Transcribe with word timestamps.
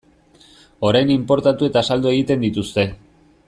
Orain 0.89 1.11
inportatu 1.17 1.69
eta 1.69 1.85
saldu 1.91 2.13
egiten 2.15 2.47
dituzte. 2.47 2.91